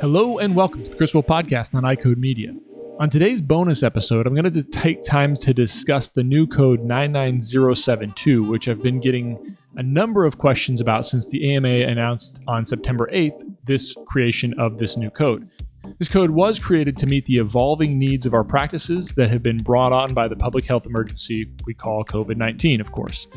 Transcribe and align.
Hello 0.00 0.38
and 0.38 0.56
welcome 0.56 0.82
to 0.82 0.90
the 0.90 0.96
Chris 0.96 1.12
Wolf 1.12 1.26
Podcast 1.26 1.74
on 1.74 1.82
EyeCode 1.82 2.16
Media. 2.16 2.54
On 2.98 3.10
today's 3.10 3.42
bonus 3.42 3.82
episode, 3.82 4.26
I'm 4.26 4.34
going 4.34 4.50
to 4.50 4.62
take 4.62 5.02
time 5.02 5.36
to 5.36 5.52
discuss 5.52 6.08
the 6.08 6.22
new 6.22 6.46
code 6.46 6.80
99072, 6.80 8.44
which 8.44 8.66
I've 8.66 8.82
been 8.82 8.98
getting 8.98 9.58
a 9.76 9.82
number 9.82 10.24
of 10.24 10.38
questions 10.38 10.80
about 10.80 11.04
since 11.04 11.26
the 11.26 11.54
AMA 11.54 11.68
announced 11.68 12.40
on 12.48 12.64
September 12.64 13.10
8th 13.12 13.44
this 13.64 13.94
creation 14.06 14.58
of 14.58 14.78
this 14.78 14.96
new 14.96 15.10
code. 15.10 15.50
This 15.98 16.08
code 16.08 16.30
was 16.30 16.58
created 16.58 16.96
to 16.96 17.06
meet 17.06 17.26
the 17.26 17.36
evolving 17.36 17.98
needs 17.98 18.24
of 18.24 18.32
our 18.32 18.44
practices 18.44 19.10
that 19.16 19.28
have 19.28 19.42
been 19.42 19.58
brought 19.58 19.92
on 19.92 20.14
by 20.14 20.28
the 20.28 20.36
public 20.36 20.64
health 20.64 20.86
emergency 20.86 21.46
we 21.66 21.74
call 21.74 22.06
COVID 22.06 22.38
19, 22.38 22.80
of 22.80 22.90
course. 22.90 23.28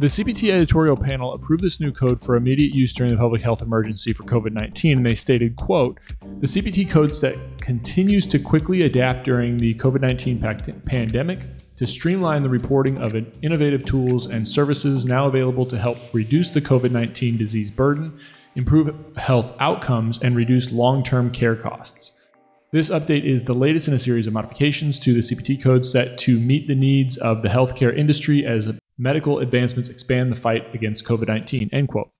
The 0.00 0.06
CPT 0.06 0.50
editorial 0.50 0.96
panel 0.96 1.34
approved 1.34 1.62
this 1.62 1.78
new 1.78 1.92
code 1.92 2.22
for 2.22 2.34
immediate 2.34 2.74
use 2.74 2.94
during 2.94 3.12
the 3.12 3.18
public 3.18 3.42
health 3.42 3.60
emergency 3.60 4.14
for 4.14 4.22
COVID-19 4.22 4.96
and 4.96 5.04
they 5.04 5.14
stated, 5.14 5.56
quote, 5.56 6.00
"The 6.40 6.46
CPT 6.46 6.88
code 6.88 7.12
set 7.12 7.36
continues 7.58 8.26
to 8.28 8.38
quickly 8.38 8.80
adapt 8.80 9.26
during 9.26 9.58
the 9.58 9.74
COVID-19 9.74 10.86
pandemic 10.86 11.40
to 11.76 11.86
streamline 11.86 12.42
the 12.42 12.48
reporting 12.48 12.96
of 12.96 13.14
innovative 13.42 13.84
tools 13.84 14.24
and 14.26 14.48
services 14.48 15.04
now 15.04 15.26
available 15.26 15.66
to 15.66 15.78
help 15.78 15.98
reduce 16.14 16.54
the 16.54 16.62
COVID-19 16.62 17.36
disease 17.36 17.70
burden, 17.70 18.14
improve 18.56 18.94
health 19.18 19.54
outcomes 19.60 20.18
and 20.22 20.34
reduce 20.34 20.72
long-term 20.72 21.28
care 21.30 21.56
costs." 21.56 22.14
This 22.72 22.88
update 22.88 23.24
is 23.24 23.44
the 23.44 23.54
latest 23.54 23.86
in 23.86 23.92
a 23.92 23.98
series 23.98 24.26
of 24.26 24.32
modifications 24.32 24.98
to 25.00 25.12
the 25.12 25.20
CPT 25.20 25.58
code 25.58 25.84
set 25.84 26.16
to 26.20 26.40
meet 26.40 26.68
the 26.68 26.74
needs 26.74 27.18
of 27.18 27.42
the 27.42 27.50
healthcare 27.50 27.94
industry 27.94 28.46
as 28.46 28.66
medical 29.00 29.38
advancements 29.38 29.88
expand 29.88 30.30
the 30.30 30.36
fight 30.36 30.72
against 30.74 31.06
COVID 31.06 31.26
19. 31.26 31.70
End 31.72 31.88
quote. 31.88 32.10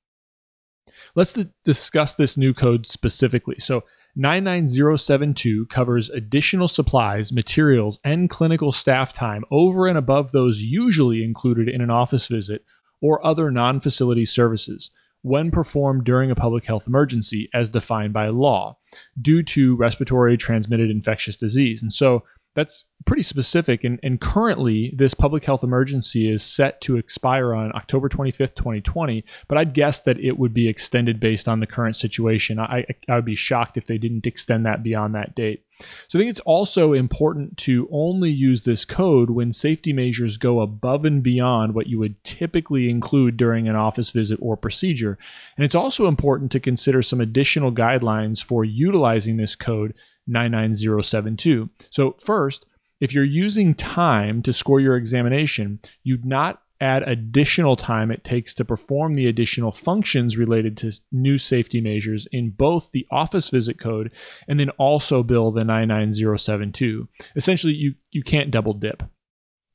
Let's 1.15 1.35
th- 1.35 1.49
discuss 1.65 2.15
this 2.15 2.37
new 2.37 2.55
code 2.55 2.87
specifically. 2.87 3.57
So, 3.59 3.85
99072 4.17 5.67
covers 5.67 6.11
additional 6.11 6.67
supplies, 6.67 7.33
materials, 7.33 8.01
and 8.03 8.29
clinical 8.29 8.73
staff 8.73 9.13
time 9.13 9.45
over 9.53 9.87
and 9.87 9.97
above 9.97 10.33
those 10.33 10.63
usually 10.63 11.23
included 11.23 11.69
in 11.69 11.81
an 11.81 11.91
office 11.91 12.27
visit 12.27 12.65
or 13.01 13.25
other 13.25 13.51
non 13.51 13.81
facility 13.81 14.25
services 14.25 14.91
when 15.23 15.51
performed 15.51 16.05
during 16.05 16.31
a 16.31 16.35
public 16.35 16.65
health 16.65 16.87
emergency 16.87 17.49
as 17.53 17.69
defined 17.71 18.13
by 18.13 18.29
law 18.29 18.79
due 19.21 19.43
to 19.43 19.77
respiratory 19.77 20.37
transmitted 20.37 20.91
infectious 20.91 21.37
disease. 21.37 21.83
And 21.83 21.93
so, 21.93 22.25
that's 22.55 22.87
pretty 23.07 23.23
specific. 23.23 23.85
And, 23.85 24.01
and 24.03 24.21
currently, 24.21 24.93
this 24.97 25.15
public 25.15 25.45
health 25.45 25.63
emergency 25.63 26.31
is 26.31 26.43
set 26.43 26.81
to 26.83 26.97
expire 26.97 27.55
on 27.55 27.73
October 27.75 28.09
25th, 28.09 28.55
2020. 28.55 29.25
But 29.49 29.59
I'd 29.59 29.75
guess 29.75 30.03
that 30.03 30.19
it 30.19 30.39
would 30.39 30.53
be 30.53 30.69
extended 30.69 31.21
based 31.21 31.49
on 31.49 31.61
the 31.61 31.67
current 31.67 31.97
situation. 31.97 32.59
I, 32.59 32.85
I 33.09 33.15
would 33.15 33.25
be 33.25 33.37
shocked 33.37 33.77
if 33.77 33.87
they 33.87 33.99
didn't 33.99 34.27
extend 34.27 34.67
that 34.67 34.83
beyond 34.83 35.15
that 35.15 35.35
date. 35.35 35.65
So 36.09 36.19
I 36.19 36.21
think 36.21 36.31
it's 36.31 36.41
also 36.41 36.93
important 36.93 37.57
to 37.59 37.89
only 37.91 38.31
use 38.31 38.65
this 38.65 38.85
code 38.85 39.31
when 39.31 39.53
safety 39.53 39.93
measures 39.93 40.37
go 40.37 40.61
above 40.61 41.05
and 41.05 41.23
beyond 41.23 41.75
what 41.75 41.87
you 41.87 41.99
would 41.99 42.23
typically 42.23 42.91
include 42.91 43.37
during 43.37 43.69
an 43.69 43.77
office 43.77 44.11
visit 44.11 44.39
or 44.43 44.57
procedure. 44.57 45.17
And 45.57 45.65
it's 45.65 45.75
also 45.75 46.07
important 46.07 46.53
to 46.53 46.61
consider 46.61 47.03
some 47.03 47.21
additional 47.21 47.73
guidelines 47.73 48.43
for 48.43 48.65
utilizing 48.65 49.37
this 49.37 49.57
code 49.57 49.95
99072. 50.29 51.69
So, 51.91 52.17
first, 52.21 52.67
if 53.01 53.15
you're 53.15 53.25
using 53.25 53.75
time 53.75 54.43
to 54.43 54.53
score 54.53 54.81
your 54.81 54.97
examination, 54.97 55.81
you'd 56.03 56.25
not 56.25 56.63
add 56.81 57.03
additional 57.03 57.77
time 57.77 58.11
it 58.11 58.25
takes 58.25 58.55
to 58.55 58.65
perform 58.65 59.15
the 59.15 59.27
additional 59.27 59.71
functions 59.71 60.37
related 60.37 60.77
to 60.79 60.99
new 61.13 61.37
safety 61.37 61.81
measures 61.81 62.27
in 62.33 62.51
both 62.51 62.91
the 62.93 63.07
office 63.11 63.49
visit 63.49 63.79
code 63.79 64.11
and 64.49 64.59
then 64.59 64.71
also 64.71 65.23
bill 65.23 65.51
the 65.51 65.65
99072. 65.65 67.09
Essentially, 67.37 67.75
you, 67.75 67.95
you 68.11 68.23
can't 68.23 68.51
double 68.51 68.73
dip. 68.73 69.03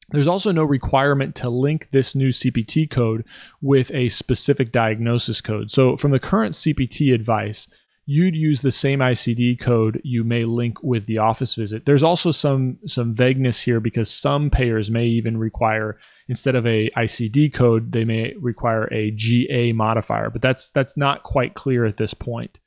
There's 0.09 0.27
also 0.27 0.51
no 0.51 0.63
requirement 0.63 1.35
to 1.35 1.49
link 1.49 1.89
this 1.91 2.15
new 2.15 2.29
CPT 2.29 2.89
code 2.89 3.25
with 3.61 3.91
a 3.91 4.09
specific 4.09 4.71
diagnosis 4.71 5.41
code. 5.41 5.71
So, 5.71 5.97
from 5.97 6.11
the 6.11 6.19
current 6.19 6.53
CPT 6.53 7.13
advice, 7.13 7.67
you'd 8.05 8.35
use 8.35 8.61
the 8.61 8.71
same 8.71 8.99
ICD 8.99 9.59
code 9.59 9.99
you 10.03 10.23
may 10.23 10.45
link 10.45 10.81
with 10.83 11.07
the 11.07 11.17
office 11.17 11.55
visit. 11.55 11.85
There's 11.85 12.03
also 12.03 12.31
some 12.31 12.77
some 12.85 13.13
vagueness 13.13 13.61
here 13.61 13.79
because 13.79 14.09
some 14.11 14.49
payers 14.49 14.91
may 14.91 15.05
even 15.05 15.37
require 15.37 15.97
instead 16.27 16.55
of 16.55 16.65
a 16.65 16.89
ICD 16.91 17.53
code, 17.53 17.91
they 17.91 18.05
may 18.05 18.33
require 18.39 18.85
a 18.93 19.11
GA 19.11 19.73
modifier, 19.73 20.29
but 20.29 20.41
that's 20.41 20.69
that's 20.69 20.95
not 20.95 21.23
quite 21.23 21.55
clear 21.55 21.85
at 21.85 21.97
this 21.97 22.13
point. 22.13 22.59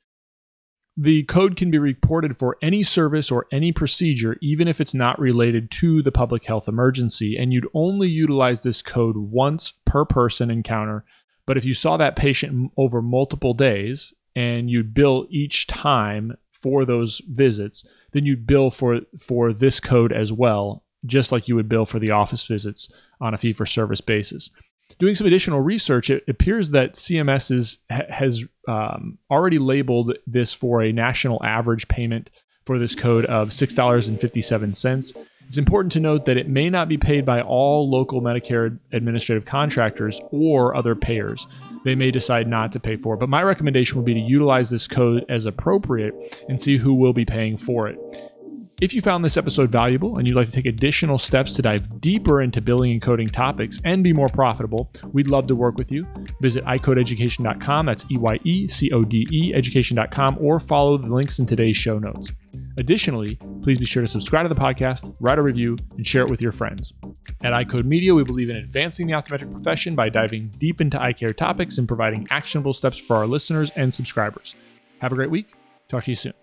The 1.01 1.23
code 1.23 1.55
can 1.55 1.71
be 1.71 1.77
reported 1.77 2.37
for 2.37 2.57
any 2.61 2.83
service 2.83 3.31
or 3.31 3.47
any 3.53 3.71
procedure, 3.71 4.35
even 4.41 4.67
if 4.67 4.81
it's 4.81 4.93
not 4.93 5.17
related 5.17 5.71
to 5.71 6.01
the 6.01 6.11
public 6.11 6.43
health 6.45 6.67
emergency, 6.67 7.37
and 7.37 7.53
you'd 7.53 7.69
only 7.73 8.09
utilize 8.09 8.61
this 8.61 8.81
code 8.81 9.15
once 9.15 9.71
per 9.85 10.03
person 10.03 10.51
encounter. 10.51 11.05
But 11.45 11.55
if 11.55 11.63
you 11.63 11.73
saw 11.73 11.95
that 11.95 12.17
patient 12.17 12.73
over 12.75 13.01
multiple 13.01 13.53
days, 13.53 14.13
and 14.39 14.69
you'd 14.69 14.93
bill 14.93 15.27
each 15.29 15.67
time 15.67 16.37
for 16.49 16.85
those 16.85 17.21
visits, 17.27 17.83
then 18.13 18.25
you'd 18.25 18.47
bill 18.47 18.71
for 18.71 19.01
for 19.19 19.51
this 19.51 19.81
code 19.81 20.13
as 20.13 20.31
well, 20.31 20.85
just 21.05 21.33
like 21.33 21.49
you 21.49 21.55
would 21.55 21.67
bill 21.67 21.85
for 21.85 21.99
the 21.99 22.11
office 22.11 22.47
visits 22.47 22.89
on 23.19 23.33
a 23.33 23.37
fee 23.37 23.51
for 23.51 23.65
service 23.65 23.99
basis. 23.99 24.49
Doing 24.97 25.13
some 25.13 25.27
additional 25.27 25.59
research, 25.59 26.09
it 26.09 26.23
appears 26.27 26.71
that 26.71 26.93
CMS 26.93 27.51
is, 27.51 27.79
has 27.89 28.45
um, 28.67 29.17
already 29.29 29.57
labeled 29.57 30.17
this 30.25 30.53
for 30.53 30.81
a 30.81 30.93
national 30.93 31.43
average 31.43 31.87
payment 31.89 32.29
for 32.65 32.79
this 32.79 32.95
code 32.95 33.25
of 33.25 33.49
$6.57. 33.49 35.15
It's 35.49 35.57
important 35.57 35.91
to 35.93 35.99
note 35.99 36.25
that 36.25 36.37
it 36.37 36.47
may 36.47 36.69
not 36.69 36.87
be 36.87 36.99
paid 36.99 37.25
by 37.25 37.41
all 37.41 37.89
local 37.89 38.21
Medicare 38.21 38.77
administrative 38.91 39.45
contractors 39.45 40.21
or 40.29 40.75
other 40.75 40.93
payers. 40.93 41.47
They 41.83 41.95
may 41.95 42.11
decide 42.11 42.47
not 42.47 42.71
to 42.73 42.79
pay 42.79 42.97
for 42.97 43.15
it, 43.15 43.19
but 43.19 43.29
my 43.29 43.41
recommendation 43.41 43.97
would 43.97 44.05
be 44.05 44.13
to 44.13 44.19
utilize 44.19 44.69
this 44.69 44.87
code 44.87 45.25
as 45.27 45.47
appropriate 45.47 46.43
and 46.47 46.61
see 46.61 46.77
who 46.77 46.93
will 46.93 47.13
be 47.13 47.25
paying 47.25 47.57
for 47.57 47.87
it. 47.87 47.97
If 48.79 48.93
you 48.93 49.01
found 49.01 49.25
this 49.25 49.37
episode 49.37 49.71
valuable 49.71 50.19
and 50.19 50.27
you'd 50.27 50.35
like 50.35 50.45
to 50.45 50.53
take 50.53 50.67
additional 50.67 51.17
steps 51.17 51.53
to 51.53 51.63
dive 51.63 51.99
deeper 51.99 52.43
into 52.43 52.61
billing 52.61 52.91
and 52.91 53.01
coding 53.01 53.27
topics 53.27 53.81
and 53.85 54.03
be 54.03 54.13
more 54.13 54.29
profitable, 54.29 54.91
we'd 55.13 55.31
love 55.31 55.47
to 55.47 55.55
work 55.55 55.79
with 55.79 55.91
you. 55.91 56.05
Visit 56.41 56.63
EyeCodeEducation.com, 56.65 57.87
that's 57.87 58.05
E 58.11 58.17
Y 58.17 58.39
E 58.43 58.67
C 58.67 58.91
O 58.91 59.03
D 59.03 59.25
E 59.31 59.51
education.com, 59.55 60.37
or 60.39 60.59
follow 60.59 60.95
the 60.99 61.11
links 61.11 61.39
in 61.39 61.47
today's 61.47 61.75
show 61.75 61.97
notes. 61.97 62.31
Additionally, 62.77 63.37
please 63.61 63.77
be 63.77 63.85
sure 63.85 64.01
to 64.01 64.07
subscribe 64.07 64.47
to 64.47 64.53
the 64.53 64.59
podcast, 64.59 65.15
write 65.19 65.39
a 65.39 65.41
review, 65.41 65.77
and 65.95 66.05
share 66.05 66.23
it 66.23 66.29
with 66.29 66.41
your 66.41 66.51
friends. 66.51 66.93
At 67.43 67.53
EyeCode 67.53 67.85
Media, 67.85 68.13
we 68.13 68.23
believe 68.23 68.49
in 68.49 68.55
advancing 68.55 69.07
the 69.07 69.13
optometric 69.13 69.51
profession 69.51 69.95
by 69.95 70.09
diving 70.09 70.49
deep 70.59 70.81
into 70.81 71.01
eye 71.01 71.13
care 71.13 71.33
topics 71.33 71.77
and 71.77 71.87
providing 71.87 72.27
actionable 72.31 72.73
steps 72.73 72.97
for 72.97 73.15
our 73.15 73.27
listeners 73.27 73.71
and 73.75 73.93
subscribers. 73.93 74.55
Have 74.99 75.11
a 75.11 75.15
great 75.15 75.31
week. 75.31 75.53
Talk 75.87 76.03
to 76.05 76.11
you 76.11 76.15
soon. 76.15 76.33